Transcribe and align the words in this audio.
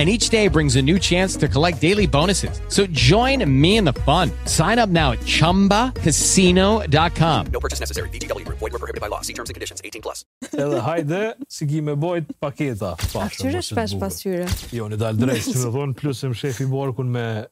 and 0.00 0.06
each 0.08 0.28
day 0.38 0.46
brings 0.56 0.74
a 0.76 0.82
new 0.90 0.98
chance 0.98 1.32
to 1.42 1.46
collect 1.54 1.76
daily 1.88 2.06
bonuses. 2.18 2.54
So 2.76 2.82
join 3.12 3.38
me 3.62 3.76
in 3.80 3.84
the 3.92 3.92
fun. 4.08 4.26
Sign 4.46 4.78
up 4.78 4.88
now 4.88 5.08
at 5.14 5.18
ChumbaCasino.com. 5.36 7.40
No 7.54 7.60
purchase 7.64 7.80
necessary. 7.84 8.08
VGW. 8.16 8.44
Void 8.48 8.60
where 8.72 8.82
prohibited 8.84 9.02
by 9.06 9.10
law. 9.14 9.20
See 9.20 9.34
terms 9.34 9.50
and 9.50 9.54
conditions. 9.58 9.78
18 9.84 10.02
plus. 10.06 10.24
Edhe 10.52 10.78
hajde, 10.78 11.34
si 11.48 11.80
me 11.82 11.96
bojt 11.96 12.24
paketa. 12.40 12.92
A 13.14 13.30
shpesh 13.62 13.96
pasqyre? 14.02 14.46
Jo, 14.72 14.88
në 14.88 14.96
dalë 15.02 15.16
drejt 15.26 15.42
si 15.50 15.56
me 15.60 15.64
thonë, 15.74 15.94
plus 16.00 16.22
më 16.30 16.34
shefi 16.44 16.66
borkun 16.70 17.08
me 17.18 17.26
uh, 17.44 17.50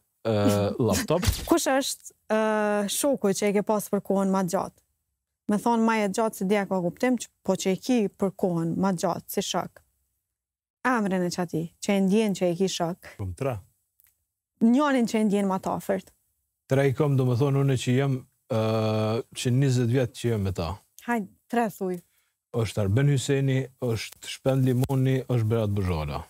laptop. 0.79 1.23
Kush 1.49 1.69
është 1.75 2.05
uh, 2.33 2.89
shoku 2.91 3.29
që 3.37 3.43
e 3.51 3.53
ke 3.59 3.63
pasë 3.69 3.89
për 3.93 4.01
kohën 4.09 4.31
ma 4.33 4.41
gjatë? 4.49 4.79
Me 5.53 5.57
thonë, 5.67 5.83
ma 5.89 5.95
e 6.05 6.07
gjatë 6.13 6.35
se 6.41 6.45
dje 6.49 6.63
ka 6.71 6.77
kuptim, 6.85 7.15
po 7.45 7.53
që 7.61 7.69
e 7.75 7.77
ki 7.89 7.99
për 8.21 8.31
kohën 8.41 8.71
ma 8.85 8.91
gjatë, 8.97 9.27
si 9.37 9.43
shakë 9.51 9.79
emrën 10.87 11.23
e 11.25 11.31
qati, 11.33 11.63
që 11.83 11.91
e 11.97 12.01
ndjenë 12.07 12.39
që 12.39 12.49
e 12.53 12.57
ki 12.61 12.69
shok. 12.71 13.09
Këm 13.19 13.33
tre. 13.39 13.55
Njonin 14.65 15.07
që 15.09 15.21
e 15.21 15.25
ndjenë 15.29 15.49
ma 15.49 15.59
ta 15.63 15.77
fërt. 15.83 16.13
Tre 16.71 16.89
i 16.91 16.95
këm, 16.97 17.17
do 17.19 17.25
më 17.29 17.37
thonë 17.43 17.63
une 17.65 17.77
që 17.81 17.95
jem, 17.99 18.19
që 18.51 19.53
20 19.59 19.91
vjetë 19.93 20.19
që 20.19 20.29
jem 20.33 20.45
me 20.49 20.53
ta. 20.57 20.71
Hajt, 21.07 21.29
tre 21.51 21.69
thuj. 21.75 21.99
Êshtë 22.59 22.83
Arben 22.85 23.11
Hyseni, 23.13 23.61
është 23.85 24.31
Shpend 24.33 24.67
Limoni, 24.67 25.19
është 25.29 25.49
Berat 25.51 25.75
Bëzhala. 25.77 26.23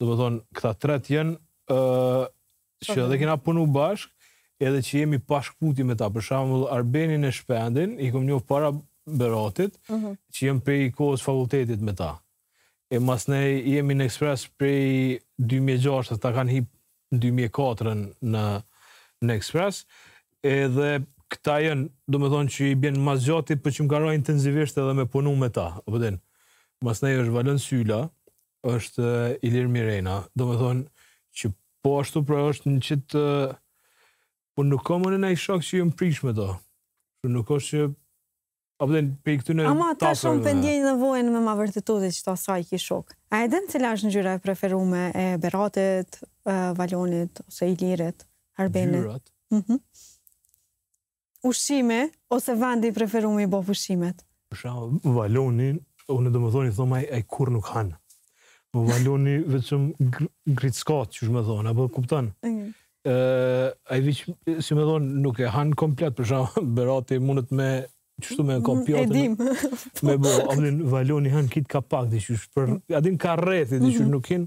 Do 0.00 0.08
më 0.10 0.16
thonë, 0.20 0.42
këta 0.58 0.72
tre 0.82 0.98
të 1.02 1.14
jenë, 1.16 1.36
që 2.86 2.98
edhe 3.06 3.18
kena 3.22 3.36
punu 3.38 3.66
bashk, 3.74 4.10
edhe 4.62 4.78
që 4.86 5.02
jemi 5.04 5.18
pashkputi 5.18 5.84
me 5.86 5.96
ta. 5.98 6.08
Për 6.14 6.26
shamë, 6.28 6.62
Arbenin 6.74 7.26
e 7.28 7.32
Shpendin, 7.34 7.98
i 7.98 8.10
këm 8.14 8.26
njofë 8.30 8.46
para 8.46 8.70
Beratit, 9.02 9.80
mhm. 9.90 10.12
që 10.30 10.44
jem 10.48 10.60
pe 10.62 10.76
i 10.84 10.90
kohës 10.94 11.24
fakultetit 11.26 11.82
me 11.82 11.94
ta. 11.98 12.12
E 12.92 12.98
mas 13.00 13.24
ne 13.30 13.38
jemi 13.72 13.94
në 13.96 14.04
ekspres 14.04 14.42
prej 14.60 15.16
2006, 15.40 16.10
ta 16.20 16.28
kanë 16.36 16.52
hip 16.58 16.66
në 17.16 17.22
2004 17.48 17.92
në 19.24 19.32
ekspres, 19.38 19.78
edhe 20.44 20.90
këta 21.32 21.54
jenë, 21.64 21.86
do 22.04 22.20
me 22.20 22.28
thonë 22.28 22.52
që 22.52 22.68
i 22.68 22.74
bjenë 22.82 23.00
mas 23.00 23.24
gjati, 23.24 23.56
për 23.64 23.78
që 23.78 23.86
më 23.86 23.92
karoj 23.94 24.12
intenzivisht 24.18 24.76
edhe 24.82 24.92
me 24.98 25.06
punu 25.14 25.32
me 25.40 25.48
ta. 25.56 25.70
Mas 26.84 27.00
ne 27.00 27.14
është 27.22 27.32
Valen 27.32 27.62
Sylla, 27.64 28.02
është 28.68 29.06
eh, 29.08 29.46
Ilir 29.48 29.72
Mirena, 29.72 30.18
do 30.36 30.50
me 30.50 30.58
thonë 30.60 31.08
që 31.32 31.48
po 31.82 31.94
ashtu 32.02 32.20
pra 32.28 32.44
është 32.50 32.74
në 32.74 32.82
qitë, 32.90 33.24
eh, 33.24 34.06
po 34.52 34.68
nuk 34.68 34.84
ka 34.90 35.00
më 35.00 35.14
në 35.14 35.22
nëjë 35.24 35.42
shak 35.46 35.64
që 35.64 35.80
jënë 35.80 35.96
prish 35.96 36.20
me 36.28 36.36
ta. 36.36 36.52
Po 37.22 37.32
nuk 37.32 37.56
është 37.56 37.72
që 37.72 37.88
apo 38.82 38.92
dhe 38.94 39.00
në 39.04 39.14
për 39.22 39.32
i 39.32 39.38
këtë 39.42 39.56
Ama, 39.70 39.90
ta 40.00 40.10
shumë 40.18 40.42
për 40.46 40.58
në 40.82 40.94
vojën 41.00 41.28
me 41.30 41.40
ma 41.44 41.52
vërtetuti 41.58 42.08
që 42.16 42.24
ta 42.26 42.34
saj 42.40 42.64
ki 42.70 42.80
shok. 42.82 43.12
A 43.34 43.44
e 43.44 43.50
në 43.50 43.60
cila 43.70 43.92
është 43.96 44.08
në 44.08 44.14
gjyra 44.16 44.32
e 44.38 44.42
preferume 44.42 45.02
e 45.14 45.26
beratit, 45.42 46.18
e, 46.50 46.56
valonit, 46.78 47.42
ose 47.46 47.68
i 47.70 47.76
lirit, 47.78 48.24
harbenit? 48.58 48.98
Gjyrat? 48.98 49.32
Mm 49.54 49.62
-hmm. 49.68 49.80
Ushime, 51.46 52.00
ose 52.34 52.54
vandi 52.60 52.88
i 52.88 52.92
preferume 52.96 53.42
i 53.42 53.46
bof 53.50 53.68
ushimet? 53.74 54.24
Përsham, 54.52 54.98
valonin, 55.16 55.78
unë 56.16 56.30
dhe 56.34 56.42
më 56.42 56.50
thoni, 56.52 56.74
thoma 56.76 57.00
e, 57.06 57.22
kur 57.22 57.50
nuk 57.54 57.66
hanë. 57.74 57.96
Po 58.72 58.82
valoni 58.88 59.34
vetëm 59.54 59.84
gritskat, 60.58 61.08
që 61.14 61.22
shme 61.28 61.42
thonë, 61.46 61.68
apo 61.70 61.88
kuptan? 61.94 62.32
Mm 62.42 62.50
-hmm. 62.50 62.70
ai 63.92 63.98
vetë 64.06 64.62
si 64.62 64.72
më 64.78 64.82
thon 64.88 65.04
nuk 65.22 65.38
e 65.42 65.48
han 65.54 65.72
komplet 65.74 66.12
për 66.18 66.24
shkak 66.26 66.64
berati 66.76 67.18
mundet 67.18 67.50
me 67.50 67.68
qështu 68.24 68.44
me 68.46 68.56
kompjote. 68.64 69.20
Edim. 69.22 69.34
Me 70.06 70.14
bo, 70.22 70.32
amdin, 70.52 70.80
valoni 70.90 71.32
hën, 71.32 71.48
kitë 71.52 71.70
ka 71.74 71.82
pak, 71.82 72.08
dhe 72.12 72.20
për, 72.56 72.72
adin 72.98 73.18
ka 73.22 73.36
rreth, 73.40 73.74
dhe 73.74 73.80
qështu, 73.82 74.04
mhm. 74.04 74.10
nuk 74.14 74.30
hën, 74.30 74.46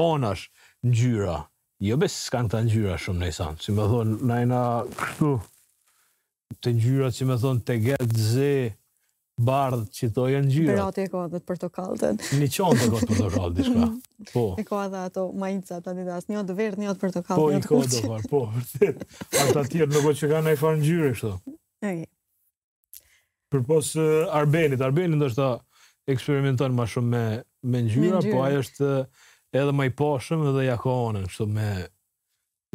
onash, 0.00 0.46
ngjyra, 0.86 1.38
jo 1.86 1.98
bes 2.00 2.18
s'kan 2.26 2.48
të 2.52 2.62
ngjyra 2.68 2.98
shumë 3.06 3.24
në 3.24 3.32
isan, 3.34 3.58
si 3.62 3.74
me 3.76 3.88
thonë, 3.90 4.42
na 4.50 4.64
kështu, 5.00 5.32
të 6.60 6.76
ngjyra, 6.78 7.12
si 7.16 7.28
me 7.28 7.40
thonë, 7.42 7.64
të 7.68 7.78
getë 7.88 8.28
zë, 8.30 8.52
bardh, 9.40 9.84
qitoja 9.94 10.40
në 10.44 10.50
gjyra. 10.52 10.74
Berati 10.74 11.04
e 11.06 11.10
ka 11.10 11.22
dhe 11.32 11.40
të 11.40 11.46
portokaltën. 11.48 12.20
Një 12.40 12.48
qonë 12.54 12.80
të 12.82 12.88
gotë 12.92 13.08
portokaltë, 13.10 13.54
di 13.56 13.66
shka. 13.68 13.88
Po. 14.34 14.42
E 14.60 14.64
ka 14.68 14.82
dhe 14.92 15.02
ato 15.08 15.24
majica 15.42 15.78
të 15.84 15.94
adidas, 15.94 16.28
një 16.30 16.42
të 16.48 16.56
verë, 16.60 16.80
një 16.82 16.94
të 16.96 17.02
portokaltë, 17.04 17.40
po, 17.40 17.50
Po, 17.50 17.52
i 17.56 17.62
ka 17.64 17.82
dhe 17.86 18.06
farë, 18.06 18.30
po, 18.30 18.42
vërtet. 18.54 19.02
Ata 19.46 19.64
tjerë 19.72 19.92
nuk 19.96 20.08
o 20.10 20.14
që 20.20 20.30
ka 20.32 20.42
në 20.44 20.54
e 20.56 20.60
farë 20.60 20.80
në 20.82 20.88
gjyre, 20.90 21.10
shto. 21.20 21.32
E. 21.88 21.92
Për 23.50 23.62
pos 23.66 23.92
Arbenit, 24.40 24.82
Arbenit 24.86 25.18
ndë 25.20 25.30
është 25.32 25.40
ta 25.42 25.84
eksperimentojnë 26.14 26.76
ma 26.76 26.88
shumë 26.90 27.10
me, 27.12 27.22
me 27.70 27.84
në 27.86 27.94
gjyra, 27.96 28.22
po 28.30 28.42
ajo 28.46 28.62
është 28.64 28.90
edhe 29.60 29.74
ma 29.76 29.86
i 29.88 29.94
poshëm 30.02 30.44
dhe 30.58 30.66
ja 30.68 30.76
ka 30.80 30.94
onën, 31.08 31.26
shto 31.32 31.48
me, 31.50 31.70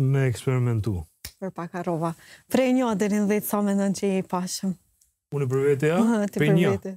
me 0.02 0.26
eksperimentu. 0.32 0.98
Për 1.36 1.52
pak 1.56 1.78
arova. 1.82 2.14
Prej 2.52 2.72
një 2.80 2.90
adërin 2.94 3.30
dhe 3.30 3.38
të 3.44 3.48
sa 3.50 3.62
me 3.64 3.76
nën 3.78 3.96
që 3.98 4.12
i 4.22 4.26
pashëm. 4.32 4.74
Unë 5.36 5.44
e 5.44 5.50
përvete, 5.52 5.90
ja? 5.90 5.98
Të 6.32 6.40
përvete. 6.40 6.94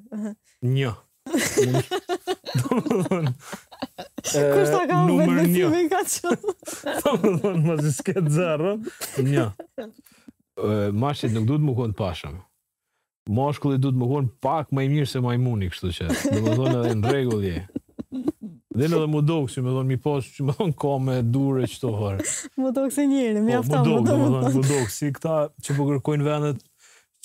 Një. 0.62 0.92
Një. 1.28 1.28
Kështë 4.28 4.72
ta 4.72 4.86
ka 4.88 4.98
unë 5.04 5.14
vetë 5.18 5.34
në 5.34 5.42
tjime 5.54 5.80
ka 5.92 5.98
qënë? 6.12 6.38
Ta 7.02 7.10
më 7.20 7.28
dhënë, 7.42 7.62
ma 7.68 7.74
zi 7.82 7.90
s'ke 7.98 8.16
të 8.18 8.54
Një. 9.32 9.46
Mashtit 10.98 11.32
nuk 11.34 11.46
duhet 11.50 11.60
të 11.60 11.64
më 11.68 11.72
konë 11.80 11.96
pashëm. 11.98 12.34
Mashkullit 13.34 13.80
duhet 13.84 13.98
më 14.00 14.06
konë 14.12 14.28
pak 14.44 14.66
ma 14.72 14.80
i 14.86 14.88
mirë 14.92 15.08
se 15.10 15.18
ma 15.24 15.30
i 15.36 15.40
muni, 15.42 15.66
kështu 15.74 15.88
që. 15.98 16.04
Dhe 16.28 16.38
më 16.38 16.48
dhënë 16.58 16.76
edhe 16.84 16.94
në 17.02 17.06
regullë 17.16 17.46
je. 17.52 17.60
Dhe 18.78 18.84
në 18.86 18.94
dhe 19.02 19.08
më 19.10 19.20
dokë, 19.26 19.50
si 19.52 19.58
më 19.66 19.70
dhënë, 19.74 19.88
mi 19.90 19.98
pashë, 20.06 20.28
që 20.36 20.40
më 20.48 20.52
dhënë, 20.60 20.76
ka 20.86 20.94
me 21.08 21.16
dure 21.34 21.62
që 21.68 21.76
të 21.82 21.88
harë. 21.98 22.20
Më 22.62 22.68
dokë 22.78 22.94
si 22.94 23.02
njëri, 23.12 23.40
mi 23.42 23.52
aftë 23.58 23.70
më 23.74 23.80
dhënë. 23.90 24.04
Më 24.06 24.10
dokë, 24.38 24.54
më 24.56 24.62
dokë, 24.72 24.92
si 24.96 25.06
këta 25.18 25.36
që 25.66 25.70
përkërkojnë 25.80 26.24
po 26.24 26.26
vendet 26.32 26.58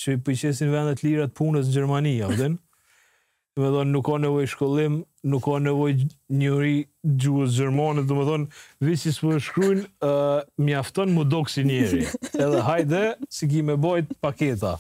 që 0.03 0.15
i 0.17 0.19
përqesin 0.27 0.71
vendet 0.73 1.03
lirat 1.05 1.33
punës 1.37 1.69
në 1.69 1.75
Gjermani, 1.77 2.15
avden. 2.27 2.57
Dhe 3.53 3.67
me 3.69 3.83
nuk 3.85 4.07
ka 4.07 4.15
nevoj 4.17 4.47
shkollim, 4.49 4.95
nuk 5.29 5.43
ka 5.45 5.59
nevoj 5.61 5.91
njëri 6.39 6.77
gjuhës 7.21 7.59
Gjermanit, 7.59 8.07
dhe 8.09 8.15
me 8.17 8.23
thonë, 8.25 8.47
visi 8.81 9.11
për 9.19 9.43
shkrujnë, 9.47 9.83
uh, 10.07 10.39
mjafton 10.65 11.11
mu 11.13 11.21
do 11.29 11.43
kësi 11.45 11.61
njeri. 11.69 12.07
Edhe 12.33 12.63
hajde, 12.65 13.03
si 13.29 13.45
ki 13.51 13.61
me 13.67 13.75
bojt 13.77 14.09
paketa. 14.25 14.73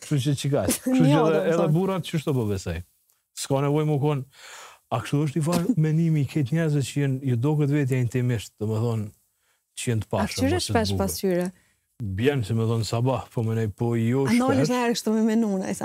Kështu 0.00 0.20
që 0.26 0.34
qikash. 0.44 0.78
Jo, 0.86 0.92
kështu 0.92 1.04
që 1.10 1.22
edhe, 1.26 1.40
edhe 1.56 1.66
burat 1.74 2.06
që 2.06 2.22
shto 2.22 2.36
po 2.36 2.46
përbesaj. 2.46 2.78
Ska 3.42 3.64
nevoj 3.66 3.82
më 3.90 3.98
konë, 4.06 4.46
a 4.94 5.02
kështu 5.02 5.24
është 5.26 5.40
i 5.40 5.44
farë 5.48 5.74
menimi 5.88 6.22
i 6.22 6.30
këtë 6.30 6.54
njëzë 6.60 6.84
që 6.86 7.02
jenë, 7.02 7.18
ju 7.32 7.40
do 7.48 7.56
këtë 7.60 7.78
vetja 7.80 7.98
intimisht, 8.06 8.54
dhe 8.62 8.70
me 8.70 8.78
thonë, 8.86 9.08
që 9.80 9.90
jenë 9.90 10.06
të 10.06 10.94
pashë. 10.94 11.42
A 11.50 11.50
bjenë 12.00 12.44
që 12.48 12.54
me 12.56 12.66
dhënë 12.68 12.86
sabah, 12.88 13.26
po 13.34 13.42
me 13.44 13.56
nejë 13.58 13.72
po 13.76 13.92
jo 13.98 14.24
shpesh. 14.26 14.40
A 14.40 14.56
në 14.56 14.64
është 14.64 14.74
njerë 14.76 14.94
kështu 14.96 15.14
me 15.18 15.24
menu, 15.28 15.52
në 15.60 15.74
i 15.74 15.80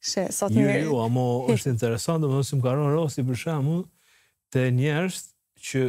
Shë, 0.00 0.22
sot 0.32 0.54
një... 0.56 0.62
Jo, 0.62 0.76
jo, 0.80 0.92
amo 1.04 1.22
është 1.52 1.74
interesant, 1.74 2.24
më 2.24 2.30
dhënë 2.34 2.46
si 2.48 2.56
më 2.56 2.62
karonë 2.64 2.92
rosti 2.94 3.24
për 3.28 3.36
shemë, 3.42 3.74
të 4.54 4.62
njerës 4.78 5.18
që, 5.70 5.82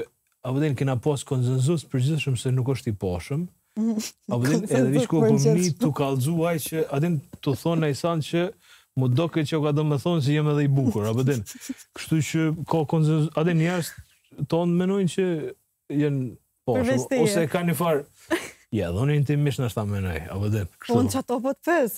a 0.44 0.52
vëdhen, 0.56 0.74
kena 0.82 0.98
posë 1.02 1.30
konzenzus 1.30 1.86
për 1.88 2.02
gjithëshëm 2.06 2.36
se 2.42 2.52
nuk 2.52 2.74
është 2.76 2.92
i 2.92 2.96
poshëm, 3.02 3.46
mm. 3.80 4.02
a 4.36 4.40
vëdhen, 4.44 4.66
edhe 4.68 4.90
një 4.98 5.06
shko 5.06 5.22
po 5.24 5.30
për 5.32 5.56
mi 5.62 5.72
të 5.80 5.92
kalzu 6.02 6.36
që, 6.68 6.84
a 6.90 7.00
vëdhen, 7.00 7.16
të 7.40 7.56
thonë 7.64 7.88
në 7.88 7.92
i 7.94 8.28
që, 8.34 8.44
më 9.00 9.10
do 9.16 9.30
këtë 9.32 9.50
që 9.54 9.62
ka 9.64 9.74
dhe 9.80 9.88
me 9.88 9.98
thonë 10.04 10.26
që 10.28 10.36
jem 10.36 10.52
edhe 10.58 10.68
i 10.68 10.72
bukur, 10.76 11.08
a 11.08 11.16
vëdhen, 11.22 11.42
kështu 11.96 12.20
që 12.32 12.50
ka 12.74 12.84
konzenzus, 12.92 13.32
a 13.32 13.48
vëdhen, 13.48 14.46
tonë 14.52 14.80
menojnë 14.84 15.16
që 15.16 15.30
jenë 16.04 16.28
poshëm, 16.68 17.08
ose 17.24 17.48
ka 17.56 17.64
një 17.64 17.80
farë, 17.80 18.06
Ja, 18.72 18.88
dhe 18.94 19.02
unë 19.04 19.16
intimisht 19.20 19.60
në 19.60 19.68
shta 19.74 19.84
menaj, 19.88 20.20
a 20.32 20.38
vë 20.40 20.50
dhe 20.54 20.62
Unë 20.96 21.12
që 21.12 21.18
ato 21.20 21.38
po 21.44 21.52
të 21.52 21.64
pës, 21.68 21.96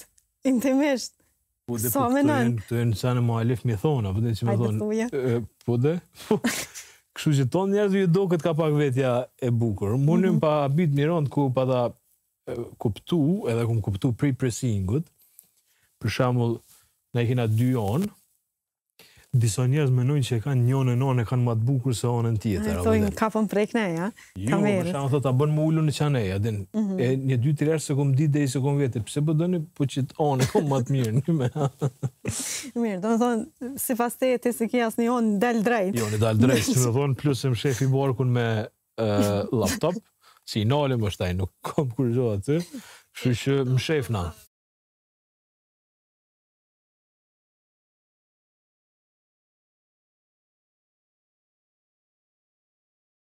intimisht, 0.49 1.11
sa 1.19 1.25
menaj. 1.65 1.65
Po 1.69 1.77
dhe 1.77 1.91
po 1.93 2.07
të 2.09 2.85
të 2.95 3.01
që 3.01 3.09
anë 3.11 3.23
më 3.27 3.35
alif 3.43 3.61
mi 3.69 3.75
thonë, 3.83 4.09
a 4.09 4.13
vë 4.15 4.21
po 4.21 4.23
dhe 4.25 4.33
që 4.39 4.47
më 4.47 4.55
thonë. 4.61 4.87
Ajde 4.87 5.05
thuje. 5.11 5.41
Po 5.67 5.77
dhe? 5.83 5.93
Kështu 7.13 7.33
që 7.37 7.45
tonë 7.53 7.71
njerëzë 7.75 8.01
ju 8.01 8.09
do 8.15 8.23
këtë 8.31 8.47
ka 8.47 8.55
pak 8.57 8.77
vetja 8.79 9.11
e 9.37 9.51
bukur. 9.53 9.93
Më 10.01 10.17
njëm 10.23 10.31
mhm. 10.31 10.41
pa 10.47 10.55
bitë 10.73 10.97
mirën 10.97 11.29
ku 11.35 11.45
pa 11.53 11.67
da 11.69 11.83
kuptu, 12.81 13.21
edhe 13.53 13.67
ku 13.69 13.77
më 13.77 13.85
kuptu 13.91 14.13
pre-presingut, 14.23 15.05
për 16.01 16.15
shamull 16.17 16.57
në 17.13 17.27
kina 17.29 17.45
dy 17.53 17.69
onë, 17.77 18.09
disa 19.33 19.63
njerëz 19.65 19.89
mendojnë 19.89 20.27
që 20.27 20.37
kanë 20.43 20.61
një 20.61 20.79
e 20.93 20.95
nonë 20.99 21.23
e 21.23 21.27
kanë 21.29 21.45
më 21.47 21.53
të 21.57 21.65
bukur 21.65 21.95
se 21.97 22.05
onën 22.09 22.35
tjetër. 22.43 22.75
Ato 22.77 22.91
thonë 22.91 23.09
kafon 23.17 23.47
prek 23.49 23.71
ne, 23.73 23.85
ja. 23.97 24.09
Jo, 24.37 24.59
më 24.61 24.73
shkak 24.91 25.07
të 25.15 25.21
ta 25.25 25.31
bën 25.39 25.55
më 25.55 25.63
ulun 25.71 25.87
në 25.89 25.95
çanë, 25.97 26.21
ja. 26.27 26.37
Din, 26.43 26.59
mhm. 26.73 26.99
E 27.01 27.07
një 27.31 27.37
dy 27.41 27.53
tre 27.57 27.71
herë 27.73 27.81
se 27.81 27.95
kom 27.97 28.11
ditë 28.13 28.33
deri 28.35 28.51
se 28.51 28.61
kom 28.61 28.77
vete. 28.77 29.01
Pse 29.07 29.23
po 29.25 29.33
doni 29.37 29.63
po 29.73 29.87
çit 29.89 30.13
onë 30.21 30.49
kom 30.53 30.69
më 30.69 30.79
të 30.85 30.93
mirë 30.95 31.15
në 31.23 31.37
më. 31.39 31.49
mirë, 32.83 32.99
do 33.01 33.09
të 33.09 33.17
thonë 33.23 33.73
sipas 33.87 34.19
te 34.21 34.35
ti 34.45 34.53
se 34.53 34.69
ke 34.69 34.83
asnjë 34.85 35.09
onë 35.17 35.33
dal 35.41 35.63
drejt. 35.65 35.97
Jo, 35.97 36.11
ne 36.13 36.21
dal 36.21 36.37
drejt, 36.43 36.69
do 36.75 36.85
të 36.85 36.95
thonë 36.99 37.17
plus 37.25 37.41
em 37.49 37.57
shefi 37.63 37.89
barkun 37.89 38.29
me 38.37 38.47
laptop. 39.01 39.97
Si 40.45 40.61
nalëm 40.67 41.05
është 41.09 41.29
ai, 41.31 41.35
nuk 41.39 41.55
kom 41.71 41.89
kur 41.97 42.11
aty. 42.37 42.61
Kështu 43.23 43.63
që 43.81 44.01
më 44.13 44.27